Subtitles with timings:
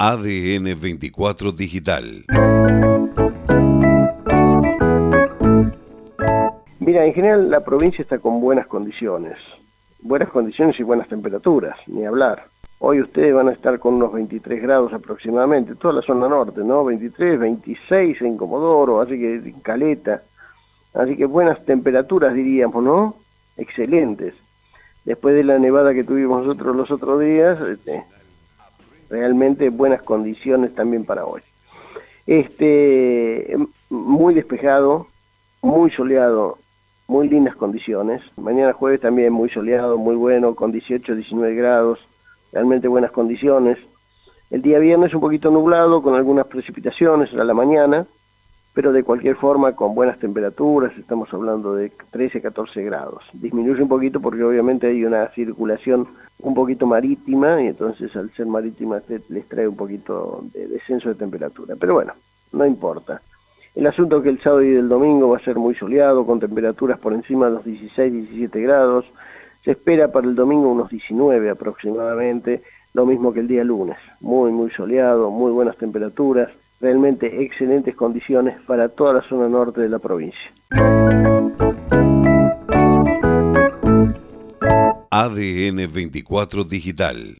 [0.00, 2.04] ADN 24 Digital.
[6.78, 9.36] Mira, en general la provincia está con buenas condiciones.
[10.00, 12.44] Buenas condiciones y buenas temperaturas, ni hablar.
[12.78, 16.84] Hoy ustedes van a estar con unos 23 grados aproximadamente, toda la zona norte, ¿no?
[16.84, 20.22] 23, 26 en Comodoro, así que en Caleta.
[20.94, 23.16] Así que buenas temperaturas diríamos, ¿no?
[23.56, 24.34] Excelentes.
[25.04, 28.04] Después de la nevada que tuvimos nosotros los otros días, este,
[29.08, 31.42] realmente buenas condiciones también para hoy.
[32.26, 33.56] Este,
[33.88, 35.06] muy despejado,
[35.62, 36.58] muy soleado,
[37.06, 38.20] muy lindas condiciones.
[38.36, 41.98] Mañana jueves también muy soleado, muy bueno, con 18, 19 grados,
[42.52, 43.78] realmente buenas condiciones.
[44.50, 48.06] El día viernes un poquito nublado, con algunas precipitaciones a la mañana,
[48.78, 53.24] pero de cualquier forma con buenas temperaturas, estamos hablando de 13, 14 grados.
[53.32, 56.06] Disminuye un poquito porque obviamente hay una circulación
[56.38, 61.16] un poquito marítima y entonces al ser marítima les trae un poquito de descenso de
[61.16, 61.74] temperatura.
[61.74, 62.12] Pero bueno,
[62.52, 63.20] no importa.
[63.74, 66.38] El asunto es que el sábado y el domingo va a ser muy soleado, con
[66.38, 69.06] temperaturas por encima de los 16, 17 grados.
[69.64, 72.62] Se espera para el domingo unos 19 aproximadamente,
[72.94, 73.98] lo mismo que el día lunes.
[74.20, 76.48] Muy, muy soleado, muy buenas temperaturas
[76.80, 80.52] realmente excelentes condiciones para toda la zona norte de la provincia.
[85.10, 87.36] ADN 24 Digital